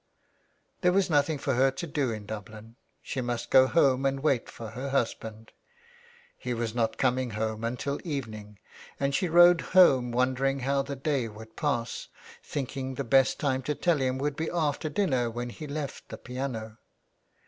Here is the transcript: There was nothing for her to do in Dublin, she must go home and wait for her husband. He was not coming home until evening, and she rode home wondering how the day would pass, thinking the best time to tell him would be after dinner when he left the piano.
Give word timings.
There 0.81 0.91
was 0.91 1.11
nothing 1.11 1.37
for 1.37 1.53
her 1.53 1.69
to 1.69 1.85
do 1.85 2.09
in 2.09 2.25
Dublin, 2.25 2.75
she 3.03 3.21
must 3.21 3.51
go 3.51 3.67
home 3.67 4.03
and 4.03 4.21
wait 4.21 4.49
for 4.49 4.69
her 4.71 4.89
husband. 4.89 5.51
He 6.39 6.55
was 6.55 6.73
not 6.73 6.97
coming 6.97 7.29
home 7.37 7.63
until 7.63 7.99
evening, 8.03 8.57
and 8.99 9.13
she 9.13 9.29
rode 9.29 9.61
home 9.77 10.11
wondering 10.11 10.61
how 10.61 10.81
the 10.81 10.95
day 10.95 11.27
would 11.27 11.55
pass, 11.55 12.07
thinking 12.41 12.95
the 12.95 13.03
best 13.03 13.39
time 13.39 13.61
to 13.61 13.75
tell 13.75 13.97
him 13.99 14.17
would 14.17 14.35
be 14.35 14.49
after 14.51 14.89
dinner 14.89 15.29
when 15.29 15.51
he 15.51 15.67
left 15.67 16.09
the 16.09 16.17
piano. 16.17 16.79